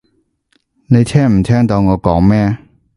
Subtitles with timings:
[0.87, 2.57] 你聽唔聽到我講咩？